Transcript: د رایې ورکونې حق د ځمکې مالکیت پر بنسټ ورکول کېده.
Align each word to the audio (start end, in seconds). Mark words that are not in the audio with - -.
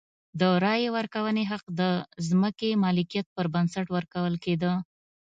د 0.39 0.41
رایې 0.63 0.89
ورکونې 0.97 1.43
حق 1.51 1.65
د 1.79 1.81
ځمکې 2.29 2.69
مالکیت 2.83 3.27
پر 3.35 3.45
بنسټ 3.53 3.87
ورکول 3.95 4.33
کېده. 4.43 4.71